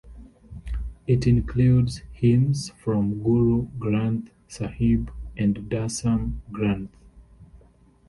It 1.05 1.27
includes 1.27 2.01
hymns 2.11 2.69
from 2.69 3.21
Guru 3.21 3.67
Granth 3.77 4.31
Sahib 4.47 5.11
and 5.37 5.55
Dasam 5.69 6.39
Granth. 6.51 6.89